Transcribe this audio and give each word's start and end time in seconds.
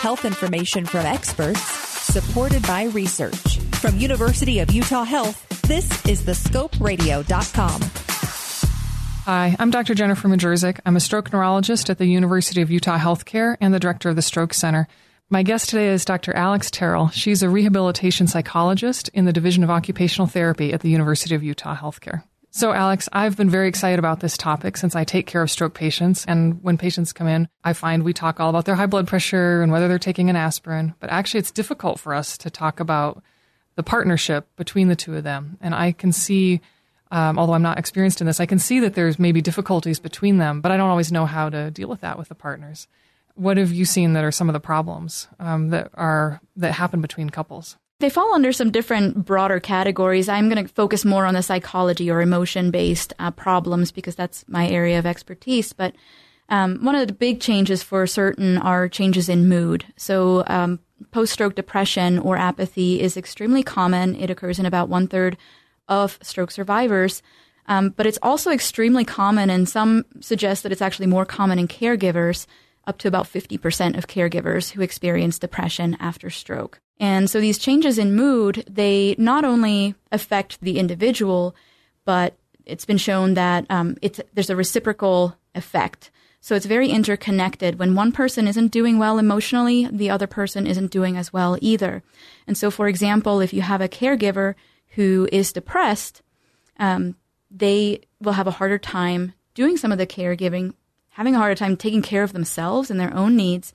Health 0.00 0.24
information 0.24 0.86
from 0.86 1.04
experts, 1.06 1.60
supported 1.60 2.62
by 2.62 2.84
research. 2.84 3.58
From 3.80 3.98
University 3.98 4.60
of 4.60 4.70
Utah 4.70 5.02
Health, 5.02 5.44
this 5.62 5.84
is 6.06 6.22
thescoperadio.com. 6.22 7.82
Hi, 9.24 9.56
I'm 9.58 9.72
Dr. 9.72 9.96
Jennifer 9.96 10.28
Majersik. 10.28 10.78
I'm 10.86 10.94
a 10.94 11.00
stroke 11.00 11.32
neurologist 11.32 11.90
at 11.90 11.98
the 11.98 12.06
University 12.06 12.62
of 12.62 12.70
Utah 12.70 12.96
Healthcare 12.96 13.56
and 13.60 13.74
the 13.74 13.80
director 13.80 14.08
of 14.08 14.14
the 14.14 14.22
Stroke 14.22 14.54
Center. 14.54 14.86
My 15.30 15.42
guest 15.42 15.68
today 15.68 15.88
is 15.88 16.04
Dr. 16.04 16.32
Alex 16.32 16.70
Terrill. 16.70 17.12
She's 17.12 17.42
a 17.42 17.50
rehabilitation 17.50 18.28
psychologist 18.28 19.08
in 19.08 19.24
the 19.24 19.32
Division 19.32 19.64
of 19.64 19.70
Occupational 19.70 20.28
Therapy 20.28 20.72
at 20.72 20.80
the 20.80 20.90
University 20.90 21.34
of 21.34 21.42
Utah 21.42 21.74
Healthcare. 21.74 22.22
So, 22.58 22.72
Alex, 22.72 23.08
I've 23.12 23.36
been 23.36 23.50
very 23.50 23.68
excited 23.68 24.00
about 24.00 24.18
this 24.18 24.36
topic 24.36 24.76
since 24.76 24.96
I 24.96 25.04
take 25.04 25.28
care 25.28 25.42
of 25.42 25.48
stroke 25.48 25.74
patients. 25.74 26.24
And 26.26 26.60
when 26.60 26.76
patients 26.76 27.12
come 27.12 27.28
in, 27.28 27.48
I 27.62 27.72
find 27.72 28.02
we 28.02 28.12
talk 28.12 28.40
all 28.40 28.50
about 28.50 28.64
their 28.64 28.74
high 28.74 28.86
blood 28.86 29.06
pressure 29.06 29.62
and 29.62 29.70
whether 29.70 29.86
they're 29.86 29.96
taking 29.96 30.28
an 30.28 30.34
aspirin. 30.34 30.92
But 30.98 31.10
actually, 31.10 31.38
it's 31.38 31.52
difficult 31.52 32.00
for 32.00 32.12
us 32.12 32.36
to 32.38 32.50
talk 32.50 32.80
about 32.80 33.22
the 33.76 33.84
partnership 33.84 34.48
between 34.56 34.88
the 34.88 34.96
two 34.96 35.14
of 35.14 35.22
them. 35.22 35.56
And 35.60 35.72
I 35.72 35.92
can 35.92 36.10
see, 36.10 36.60
um, 37.12 37.38
although 37.38 37.52
I'm 37.52 37.62
not 37.62 37.78
experienced 37.78 38.20
in 38.20 38.26
this, 38.26 38.40
I 38.40 38.46
can 38.46 38.58
see 38.58 38.80
that 38.80 38.94
there's 38.94 39.20
maybe 39.20 39.40
difficulties 39.40 40.00
between 40.00 40.38
them, 40.38 40.60
but 40.60 40.72
I 40.72 40.76
don't 40.76 40.90
always 40.90 41.12
know 41.12 41.26
how 41.26 41.48
to 41.50 41.70
deal 41.70 41.88
with 41.88 42.00
that 42.00 42.18
with 42.18 42.28
the 42.28 42.34
partners. 42.34 42.88
What 43.36 43.56
have 43.56 43.70
you 43.70 43.84
seen 43.84 44.14
that 44.14 44.24
are 44.24 44.32
some 44.32 44.48
of 44.48 44.52
the 44.52 44.58
problems 44.58 45.28
um, 45.38 45.68
that 45.68 45.92
are 45.94 46.40
that 46.56 46.72
happen 46.72 47.02
between 47.02 47.30
couples? 47.30 47.76
They 48.00 48.10
fall 48.10 48.32
under 48.32 48.52
some 48.52 48.70
different 48.70 49.24
broader 49.24 49.58
categories. 49.58 50.28
I'm 50.28 50.48
going 50.48 50.64
to 50.64 50.72
focus 50.72 51.04
more 51.04 51.26
on 51.26 51.34
the 51.34 51.42
psychology 51.42 52.08
or 52.08 52.20
emotion 52.20 52.70
based 52.70 53.12
uh, 53.18 53.32
problems 53.32 53.90
because 53.90 54.14
that's 54.14 54.44
my 54.46 54.68
area 54.68 55.00
of 55.00 55.06
expertise. 55.06 55.72
But 55.72 55.96
um, 56.48 56.84
one 56.84 56.94
of 56.94 57.08
the 57.08 57.12
big 57.12 57.40
changes 57.40 57.82
for 57.82 58.06
certain 58.06 58.56
are 58.58 58.88
changes 58.88 59.28
in 59.28 59.48
mood. 59.48 59.84
So, 59.96 60.44
um, 60.46 60.78
post 61.10 61.32
stroke 61.32 61.56
depression 61.56 62.20
or 62.20 62.36
apathy 62.36 63.00
is 63.00 63.16
extremely 63.16 63.64
common. 63.64 64.14
It 64.14 64.30
occurs 64.30 64.60
in 64.60 64.66
about 64.66 64.88
one 64.88 65.08
third 65.08 65.36
of 65.88 66.18
stroke 66.22 66.52
survivors. 66.52 67.20
Um, 67.66 67.90
but 67.90 68.06
it's 68.06 68.18
also 68.22 68.50
extremely 68.50 69.04
common, 69.04 69.50
and 69.50 69.68
some 69.68 70.06
suggest 70.20 70.62
that 70.62 70.72
it's 70.72 70.80
actually 70.80 71.06
more 71.06 71.26
common 71.26 71.58
in 71.58 71.68
caregivers, 71.68 72.46
up 72.86 72.96
to 72.98 73.08
about 73.08 73.26
50% 73.26 73.98
of 73.98 74.06
caregivers 74.06 74.70
who 74.70 74.80
experience 74.80 75.38
depression 75.38 75.96
after 76.00 76.30
stroke. 76.30 76.80
And 77.00 77.30
so 77.30 77.40
these 77.40 77.58
changes 77.58 77.98
in 77.98 78.14
mood, 78.14 78.64
they 78.68 79.14
not 79.18 79.44
only 79.44 79.94
affect 80.10 80.60
the 80.60 80.78
individual, 80.78 81.54
but 82.04 82.34
it's 82.66 82.84
been 82.84 82.98
shown 82.98 83.34
that 83.34 83.66
um, 83.70 83.96
there's 84.34 84.50
a 84.50 84.56
reciprocal 84.56 85.36
effect. 85.54 86.10
So 86.40 86.54
it's 86.54 86.66
very 86.66 86.88
interconnected. 86.88 87.78
When 87.78 87.94
one 87.94 88.12
person 88.12 88.46
isn't 88.46 88.68
doing 88.68 88.98
well 88.98 89.18
emotionally, 89.18 89.88
the 89.90 90.10
other 90.10 90.26
person 90.26 90.66
isn't 90.66 90.90
doing 90.90 91.16
as 91.16 91.32
well 91.32 91.58
either. 91.60 92.02
And 92.46 92.56
so, 92.56 92.70
for 92.70 92.88
example, 92.88 93.40
if 93.40 93.52
you 93.52 93.62
have 93.62 93.80
a 93.80 93.88
caregiver 93.88 94.54
who 94.90 95.28
is 95.32 95.52
depressed, 95.52 96.22
um, 96.78 97.16
they 97.50 98.02
will 98.20 98.32
have 98.32 98.46
a 98.46 98.52
harder 98.52 98.78
time 98.78 99.32
doing 99.54 99.76
some 99.76 99.90
of 99.90 99.98
the 99.98 100.06
caregiving, 100.06 100.74
having 101.10 101.34
a 101.34 101.38
harder 101.38 101.54
time 101.54 101.76
taking 101.76 102.02
care 102.02 102.22
of 102.22 102.32
themselves 102.32 102.90
and 102.90 103.00
their 103.00 103.14
own 103.14 103.36
needs, 103.36 103.72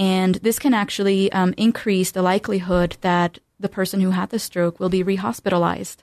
and 0.00 0.36
this 0.36 0.58
can 0.58 0.72
actually 0.72 1.30
um, 1.30 1.52
increase 1.58 2.12
the 2.12 2.22
likelihood 2.22 2.96
that 3.02 3.38
the 3.60 3.68
person 3.68 4.00
who 4.00 4.10
had 4.10 4.30
the 4.30 4.38
stroke 4.38 4.80
will 4.80 4.88
be 4.88 5.04
rehospitalized. 5.04 5.98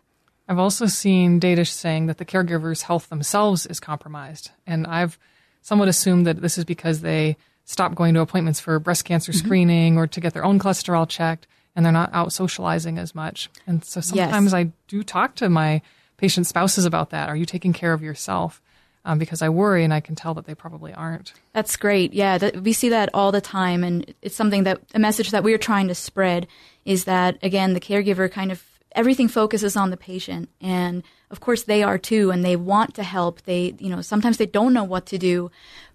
I've 0.47 0.59
also 0.59 0.85
seen 0.85 1.39
data 1.39 1.65
saying 1.65 2.05
that 2.05 2.19
the 2.19 2.25
caregiver's 2.25 2.83
health 2.83 3.09
themselves 3.09 3.65
is 3.65 3.79
compromised. 3.79 4.51
And 4.67 4.85
I've 4.85 5.17
somewhat 5.63 5.87
assumed 5.87 6.27
that 6.27 6.41
this 6.41 6.59
is 6.59 6.63
because 6.63 7.01
they 7.01 7.37
stop 7.65 7.95
going 7.95 8.13
to 8.13 8.21
appointments 8.21 8.59
for 8.59 8.77
breast 8.79 9.03
cancer 9.03 9.31
mm-hmm. 9.31 9.45
screening 9.45 9.97
or 9.97 10.05
to 10.05 10.21
get 10.21 10.35
their 10.35 10.45
own 10.45 10.59
cholesterol 10.59 11.09
checked 11.09 11.47
and 11.75 11.83
they're 11.83 11.91
not 11.91 12.13
out 12.13 12.31
socializing 12.31 12.99
as 12.99 13.15
much. 13.15 13.49
And 13.65 13.83
so 13.83 13.99
sometimes 13.99 14.51
yes. 14.51 14.53
I 14.53 14.71
do 14.87 15.01
talk 15.01 15.33
to 15.35 15.49
my 15.49 15.81
patient 16.17 16.45
spouses 16.45 16.85
about 16.85 17.09
that. 17.09 17.29
Are 17.29 17.35
you 17.35 17.45
taking 17.47 17.73
care 17.73 17.93
of 17.93 18.03
yourself? 18.03 18.61
Um, 19.07 19.17
because 19.17 19.41
I 19.41 19.47
worry 19.47 19.85
and 19.85 19.93
I 19.93 20.01
can 20.01 20.15
tell 20.15 20.33
that 20.33 20.45
they 20.45 20.53
probably 20.53 20.93
aren't. 20.93 21.33
That's 21.53 21.77
great. 21.77 22.13
Yeah, 22.13 22.37
that, 22.37 22.61
we 22.61 22.73
see 22.73 22.89
that 22.89 23.09
all 23.13 23.31
the 23.31 23.41
time, 23.41 23.83
and 23.83 24.13
it's 24.21 24.35
something 24.35 24.63
that 24.63 24.81
a 24.93 24.99
message 24.99 25.31
that 25.31 25.45
we're 25.45 25.57
trying 25.57 25.87
to 25.87 25.95
spread 25.95 26.45
is 26.83 27.05
that 27.05 27.39
again, 27.41 27.73
the 27.73 27.79
caregiver 27.79 28.29
kind 28.29 28.51
of 28.51 28.63
everything 28.91 29.29
focuses 29.29 29.77
on 29.77 29.91
the 29.91 29.97
patient, 29.97 30.49
and 30.59 31.03
of 31.31 31.39
course 31.39 31.63
they 31.63 31.83
are 31.83 31.97
too, 31.97 32.31
and 32.31 32.43
they 32.43 32.57
want 32.57 32.95
to 32.95 33.03
help. 33.03 33.41
They, 33.43 33.75
you 33.79 33.89
know, 33.89 34.01
sometimes 34.01 34.37
they 34.37 34.45
don't 34.45 34.73
know 34.73 34.83
what 34.83 35.05
to 35.07 35.17
do, 35.17 35.51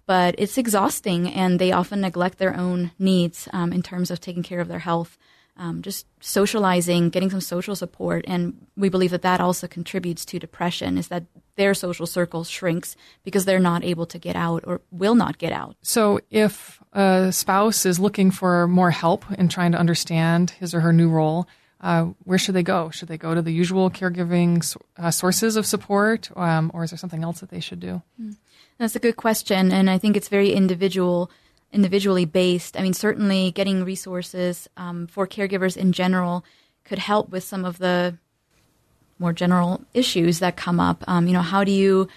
but 0.07 0.33
it's 0.39 0.57
exhausting, 0.57 1.31
and 1.31 1.59
they 1.59 1.71
often 1.71 2.01
neglect 2.01 2.39
their 2.39 2.57
own 2.57 2.91
needs 2.97 3.47
um, 3.53 3.71
in 3.71 3.83
terms 3.83 4.09
of 4.09 4.21
taking 4.21 4.43
care 4.43 4.59
of 4.59 4.67
their 4.67 4.79
health 4.79 5.19
um, 5.57 5.81
just 5.81 6.05
socializing, 6.19 7.09
getting 7.09 7.29
some 7.29 7.41
social 7.41 7.75
support, 7.75 8.25
and 8.27 8.65
we 8.75 8.89
believe 8.89 9.11
that 9.11 9.21
that 9.21 9.39
also 9.39 9.67
contributes 9.67 10.25
to 10.25 10.39
depression. 10.39 10.97
Is 10.97 11.09
that 11.09 11.25
their 11.55 11.73
social 11.73 12.07
circle 12.07 12.43
shrinks 12.43 12.95
because 13.23 13.45
they're 13.45 13.59
not 13.59 13.83
able 13.83 14.05
to 14.07 14.17
get 14.17 14.35
out 14.35 14.63
or 14.65 14.81
will 14.91 15.15
not 15.15 15.37
get 15.37 15.51
out. 15.51 15.75
So, 15.81 16.19
if 16.31 16.81
a 16.93 17.31
spouse 17.31 17.85
is 17.85 17.99
looking 17.99 18.31
for 18.31 18.67
more 18.67 18.91
help 18.91 19.25
in 19.37 19.49
trying 19.49 19.71
to 19.73 19.77
understand 19.77 20.51
his 20.51 20.73
or 20.73 20.79
her 20.81 20.93
new 20.93 21.09
role, 21.09 21.47
uh, 21.81 22.05
where 22.23 22.37
should 22.37 22.55
they 22.55 22.63
go? 22.63 22.89
Should 22.89 23.09
they 23.09 23.17
go 23.17 23.35
to 23.35 23.41
the 23.41 23.51
usual 23.51 23.89
caregiving 23.89 24.75
uh, 24.97 25.11
sources 25.11 25.55
of 25.55 25.65
support, 25.65 26.29
um, 26.35 26.71
or 26.73 26.83
is 26.83 26.91
there 26.91 26.97
something 26.97 27.23
else 27.23 27.41
that 27.41 27.49
they 27.49 27.59
should 27.59 27.79
do? 27.79 28.01
Hmm. 28.17 28.31
That's 28.77 28.95
a 28.95 28.99
good 28.99 29.17
question, 29.17 29.71
and 29.71 29.89
I 29.89 29.97
think 29.97 30.17
it's 30.17 30.29
very 30.29 30.51
individual 30.51 31.29
individually 31.73 32.25
based. 32.25 32.77
I 32.77 32.81
mean, 32.81 32.93
certainly 32.93 33.51
getting 33.51 33.83
resources 33.83 34.69
um, 34.77 35.07
for 35.07 35.27
caregivers 35.27 35.75
in 35.75 35.91
general 35.91 36.45
could 36.85 36.99
help 36.99 37.29
with 37.29 37.43
some 37.43 37.65
of 37.65 37.79
the 37.79 38.17
more 39.19 39.33
general 39.33 39.81
issues 39.93 40.39
that 40.39 40.55
come 40.55 40.79
up. 40.79 41.03
Um, 41.07 41.27
you 41.27 41.33
know, 41.33 41.41
how 41.41 41.63
do 41.63 41.71
you, 41.71 42.07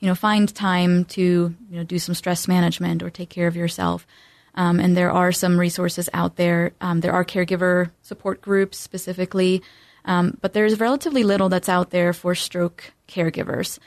you 0.00 0.08
know, 0.08 0.14
find 0.14 0.52
time 0.54 1.04
to 1.06 1.22
you 1.70 1.76
know 1.76 1.84
do 1.84 1.98
some 1.98 2.14
stress 2.14 2.46
management 2.48 3.02
or 3.02 3.10
take 3.10 3.30
care 3.30 3.46
of 3.46 3.56
yourself? 3.56 4.06
Um, 4.54 4.80
and 4.80 4.96
there 4.96 5.12
are 5.12 5.32
some 5.32 5.60
resources 5.60 6.08
out 6.14 6.36
there. 6.36 6.72
Um, 6.80 7.00
there 7.00 7.12
are 7.12 7.24
caregiver 7.24 7.90
support 8.02 8.40
groups 8.40 8.78
specifically, 8.78 9.62
um, 10.06 10.38
but 10.40 10.54
there's 10.54 10.80
relatively 10.80 11.24
little 11.24 11.48
that's 11.48 11.68
out 11.68 11.90
there 11.90 12.12
for 12.12 12.34
stroke 12.34 12.92
caregivers 13.06 13.78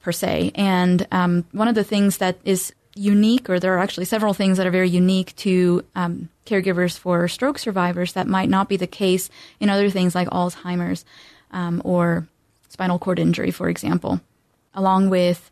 per 0.00 0.12
se. 0.12 0.52
And 0.54 1.06
um, 1.12 1.44
one 1.52 1.68
of 1.68 1.74
the 1.74 1.84
things 1.84 2.18
that 2.18 2.38
is 2.44 2.74
unique, 2.96 3.50
or 3.50 3.58
there 3.58 3.74
are 3.74 3.80
actually 3.80 4.04
several 4.04 4.34
things 4.34 4.56
that 4.56 4.66
are 4.66 4.70
very 4.70 4.88
unique 4.88 5.34
to 5.36 5.84
um, 5.94 6.28
caregivers 6.46 6.98
for 6.98 7.26
stroke 7.28 7.58
survivors 7.58 8.12
that 8.12 8.28
might 8.28 8.48
not 8.48 8.68
be 8.68 8.76
the 8.76 8.86
case 8.86 9.30
in 9.58 9.68
other 9.68 9.90
things 9.90 10.14
like 10.14 10.28
Alzheimer's 10.28 11.04
um, 11.50 11.82
or 11.84 12.26
spinal 12.68 12.98
cord 12.98 13.18
injury, 13.18 13.50
for 13.50 13.68
example, 13.68 14.20
along 14.74 15.10
with 15.10 15.50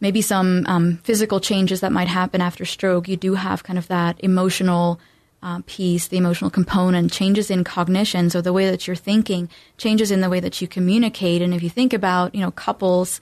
maybe 0.00 0.22
some 0.22 0.64
um, 0.66 0.98
physical 1.04 1.40
changes 1.40 1.80
that 1.80 1.92
might 1.92 2.08
happen 2.08 2.40
after 2.40 2.64
stroke. 2.64 3.08
You 3.08 3.16
do 3.16 3.34
have 3.34 3.64
kind 3.64 3.78
of 3.78 3.88
that 3.88 4.16
emotional. 4.20 5.00
Uh, 5.42 5.60
piece, 5.66 6.08
the 6.08 6.16
emotional 6.16 6.50
component, 6.50 7.12
changes 7.12 7.50
in 7.50 7.62
cognition, 7.62 8.30
so 8.30 8.40
the 8.40 8.54
way 8.54 8.68
that 8.68 8.86
you're 8.86 8.96
thinking, 8.96 9.48
changes 9.76 10.10
in 10.10 10.20
the 10.20 10.30
way 10.30 10.40
that 10.40 10.60
you 10.60 10.66
communicate. 10.66 11.40
And 11.40 11.54
if 11.54 11.62
you 11.62 11.70
think 11.70 11.92
about, 11.92 12.34
you 12.34 12.40
know, 12.40 12.50
couples 12.50 13.20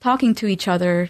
talking 0.00 0.34
to 0.34 0.46
each 0.46 0.68
other 0.68 1.08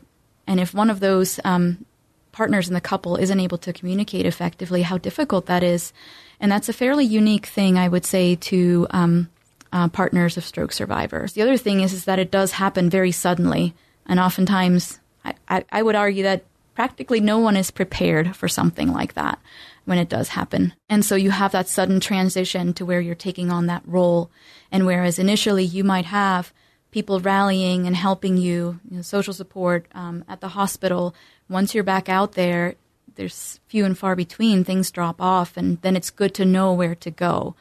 and 0.48 0.58
if 0.58 0.74
one 0.74 0.90
of 0.90 0.98
those 0.98 1.38
um, 1.44 1.84
partners 2.32 2.68
in 2.68 2.74
the 2.74 2.80
couple 2.80 3.16
isn't 3.16 3.38
able 3.38 3.58
to 3.58 3.72
communicate 3.72 4.24
effectively, 4.26 4.82
how 4.82 4.96
difficult 4.96 5.46
that 5.46 5.62
is. 5.62 5.92
And 6.40 6.50
that's 6.50 6.68
a 6.68 6.72
fairly 6.72 7.04
unique 7.04 7.46
thing, 7.46 7.76
I 7.78 7.86
would 7.88 8.06
say, 8.06 8.34
to 8.36 8.86
um, 8.90 9.28
uh, 9.72 9.88
partners 9.88 10.36
of 10.36 10.44
stroke 10.44 10.72
survivors. 10.72 11.34
The 11.34 11.42
other 11.42 11.58
thing 11.58 11.80
is, 11.80 11.92
is 11.92 12.06
that 12.06 12.18
it 12.18 12.30
does 12.30 12.52
happen 12.52 12.88
very 12.88 13.12
suddenly. 13.12 13.74
And 14.06 14.18
oftentimes, 14.18 15.00
I, 15.24 15.34
I, 15.48 15.64
I 15.70 15.82
would 15.82 15.96
argue 15.96 16.22
that 16.22 16.44
practically 16.74 17.20
no 17.20 17.38
one 17.38 17.56
is 17.56 17.70
prepared 17.70 18.34
for 18.34 18.48
something 18.48 18.90
like 18.92 19.14
that 19.14 19.38
when 19.84 19.98
it 19.98 20.08
does 20.08 20.28
happen. 20.28 20.72
And 20.88 21.04
so 21.04 21.14
you 21.14 21.30
have 21.30 21.52
that 21.52 21.68
sudden 21.68 22.00
transition 22.00 22.72
to 22.74 22.86
where 22.86 23.00
you're 23.00 23.14
taking 23.14 23.50
on 23.50 23.66
that 23.66 23.82
role. 23.84 24.30
And 24.72 24.86
whereas 24.86 25.18
initially 25.18 25.64
you 25.64 25.84
might 25.84 26.06
have 26.06 26.54
people 26.90 27.20
rallying 27.20 27.86
and 27.86 27.94
helping 27.94 28.36
you, 28.36 28.80
you 28.88 28.96
know, 28.96 29.02
social 29.02 29.34
support 29.34 29.86
um, 29.94 30.24
at 30.28 30.40
the 30.40 30.48
hospital. 30.48 31.14
Once 31.48 31.74
you're 31.74 31.84
back 31.84 32.08
out 32.08 32.32
there, 32.32 32.74
there's 33.16 33.60
few 33.66 33.84
and 33.84 33.98
far 33.98 34.16
between. 34.16 34.64
Things 34.64 34.90
drop 34.90 35.20
off, 35.20 35.56
and 35.56 35.80
then 35.82 35.96
it's 35.96 36.10
good 36.10 36.34
to 36.34 36.44
know 36.44 36.72
where 36.72 36.94
to 36.94 37.10
go. 37.10 37.54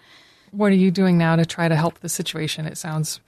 What 0.51 0.71
are 0.71 0.75
you 0.75 0.91
doing 0.91 1.17
now 1.17 1.35
to 1.35 1.45
try 1.45 1.67
to 1.67 1.75
help 1.75 1.99
the 1.99 2.09
situation? 2.09 2.65
It 2.65 2.77
sounds, 2.77 3.19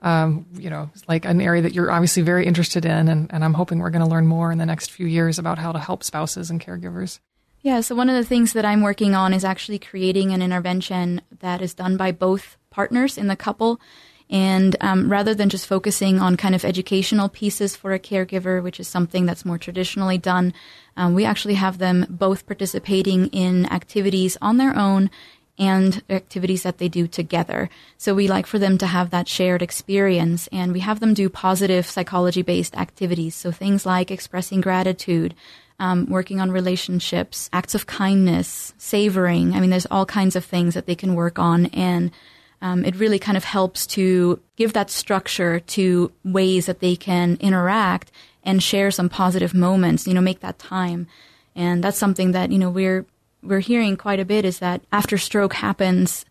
um, 0.00 0.46
you 0.54 0.70
know, 0.70 0.90
like 1.08 1.24
an 1.24 1.40
area 1.40 1.62
that 1.62 1.74
you're 1.74 1.90
obviously 1.90 2.22
very 2.22 2.46
interested 2.46 2.84
in, 2.84 3.08
and, 3.08 3.32
and 3.32 3.44
I'm 3.44 3.54
hoping 3.54 3.78
we're 3.78 3.90
going 3.90 4.04
to 4.04 4.10
learn 4.10 4.26
more 4.26 4.52
in 4.52 4.58
the 4.58 4.66
next 4.66 4.92
few 4.92 5.06
years 5.06 5.38
about 5.38 5.58
how 5.58 5.72
to 5.72 5.78
help 5.78 6.04
spouses 6.04 6.50
and 6.50 6.60
caregivers. 6.60 7.18
Yeah, 7.62 7.80
so 7.80 7.96
one 7.96 8.08
of 8.08 8.14
the 8.14 8.24
things 8.24 8.52
that 8.52 8.64
I'm 8.64 8.82
working 8.82 9.16
on 9.16 9.34
is 9.34 9.44
actually 9.44 9.80
creating 9.80 10.32
an 10.32 10.42
intervention 10.42 11.20
that 11.40 11.60
is 11.60 11.74
done 11.74 11.96
by 11.96 12.12
both 12.12 12.56
partners 12.70 13.18
in 13.18 13.26
the 13.26 13.34
couple 13.34 13.80
And 14.30 14.76
um, 14.80 15.10
rather 15.10 15.34
than 15.34 15.48
just 15.48 15.66
focusing 15.66 16.20
on 16.20 16.36
kind 16.36 16.54
of 16.54 16.64
educational 16.64 17.28
pieces 17.28 17.76
for 17.76 17.92
a 17.92 17.98
caregiver, 17.98 18.62
which 18.62 18.78
is 18.78 18.86
something 18.86 19.24
that's 19.24 19.44
more 19.44 19.58
traditionally 19.58 20.18
done, 20.18 20.52
um, 20.96 21.14
we 21.14 21.24
actually 21.24 21.54
have 21.54 21.78
them 21.78 22.06
both 22.10 22.46
participating 22.46 23.28
in 23.28 23.66
activities 23.72 24.36
on 24.42 24.58
their 24.58 24.76
own 24.76 25.10
and 25.58 26.02
activities 26.08 26.62
that 26.62 26.78
they 26.78 26.88
do 26.88 27.08
together. 27.08 27.68
So 27.96 28.14
we 28.14 28.28
like 28.28 28.46
for 28.46 28.58
them 28.58 28.78
to 28.78 28.86
have 28.86 29.10
that 29.10 29.26
shared 29.28 29.62
experience 29.62 30.46
and 30.52 30.72
we 30.72 30.80
have 30.80 31.00
them 31.00 31.14
do 31.14 31.28
positive 31.28 31.86
psychology 31.86 32.42
based 32.42 32.76
activities. 32.76 33.34
So 33.34 33.50
things 33.50 33.84
like 33.84 34.10
expressing 34.10 34.60
gratitude, 34.60 35.34
um, 35.80 36.06
working 36.06 36.40
on 36.40 36.52
relationships, 36.52 37.50
acts 37.52 37.74
of 37.74 37.86
kindness, 37.86 38.74
savoring. 38.78 39.54
I 39.54 39.60
mean, 39.60 39.70
there's 39.70 39.86
all 39.86 40.06
kinds 40.06 40.36
of 40.36 40.44
things 40.44 40.74
that 40.74 40.86
they 40.86 40.94
can 40.94 41.14
work 41.14 41.38
on 41.38 41.66
and 41.66 42.12
um, 42.60 42.84
it 42.84 42.96
really 42.96 43.18
kind 43.18 43.36
of 43.36 43.44
helps 43.44 43.86
to 43.86 44.40
give 44.56 44.72
that 44.72 44.90
structure 44.90 45.60
to 45.60 46.12
ways 46.24 46.66
that 46.66 46.80
they 46.80 46.96
can 46.96 47.36
interact 47.40 48.10
and 48.42 48.62
share 48.62 48.90
some 48.90 49.08
positive 49.08 49.54
moments, 49.54 50.06
you 50.06 50.14
know, 50.14 50.20
make 50.20 50.40
that 50.40 50.58
time. 50.58 51.06
And 51.54 51.82
that's 51.82 51.98
something 51.98 52.32
that, 52.32 52.50
you 52.50 52.58
know, 52.58 52.70
we're, 52.70 53.06
we're 53.42 53.60
hearing 53.60 53.96
quite 53.96 54.20
a 54.20 54.24
bit 54.24 54.44
is 54.44 54.58
that 54.58 54.80
after 54.90 55.18
stroke 55.18 55.54
happens, 55.54 56.24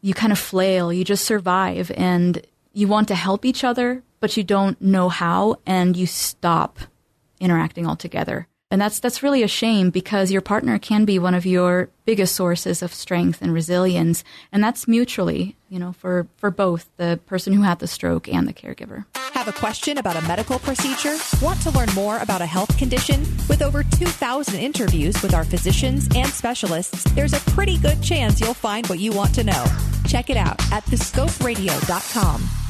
you 0.00 0.14
kind 0.14 0.32
of 0.32 0.38
flail, 0.38 0.92
you 0.92 1.04
just 1.04 1.24
survive 1.24 1.90
and 1.96 2.44
you 2.72 2.88
want 2.88 3.08
to 3.08 3.14
help 3.14 3.44
each 3.44 3.64
other, 3.64 4.02
but 4.20 4.36
you 4.36 4.44
don't 4.44 4.80
know 4.80 5.08
how 5.08 5.56
and 5.66 5.96
you 5.96 6.06
stop 6.06 6.78
interacting 7.40 7.86
altogether. 7.86 8.46
And 8.72 8.80
that's 8.80 9.00
that's 9.00 9.22
really 9.22 9.42
a 9.42 9.48
shame 9.48 9.90
because 9.90 10.32
your 10.32 10.40
partner 10.40 10.78
can 10.78 11.04
be 11.04 11.18
one 11.18 11.34
of 11.34 11.44
your 11.44 11.90
biggest 12.06 12.34
sources 12.34 12.80
of 12.80 12.94
strength 12.94 13.42
and 13.42 13.52
resilience, 13.52 14.24
and 14.50 14.64
that's 14.64 14.88
mutually, 14.88 15.56
you 15.68 15.78
know, 15.78 15.92
for 15.92 16.26
for 16.38 16.50
both 16.50 16.88
the 16.96 17.20
person 17.26 17.52
who 17.52 17.62
had 17.62 17.80
the 17.80 17.86
stroke 17.86 18.28
and 18.28 18.48
the 18.48 18.54
caregiver. 18.54 19.04
Have 19.34 19.46
a 19.46 19.52
question 19.52 19.98
about 19.98 20.16
a 20.16 20.22
medical 20.22 20.58
procedure? 20.58 21.18
Want 21.42 21.60
to 21.62 21.70
learn 21.70 21.90
more 21.94 22.16
about 22.20 22.40
a 22.40 22.46
health 22.46 22.78
condition? 22.78 23.20
With 23.46 23.60
over 23.60 23.82
2,000 23.82 24.58
interviews 24.58 25.20
with 25.22 25.34
our 25.34 25.44
physicians 25.44 26.08
and 26.16 26.28
specialists, 26.28 27.04
there's 27.12 27.34
a 27.34 27.40
pretty 27.50 27.76
good 27.76 28.02
chance 28.02 28.40
you'll 28.40 28.54
find 28.54 28.86
what 28.86 29.00
you 29.00 29.12
want 29.12 29.34
to 29.34 29.44
know. 29.44 29.66
Check 30.08 30.30
it 30.30 30.38
out 30.38 30.58
at 30.72 30.82
thescoperadio.com. 30.84 32.61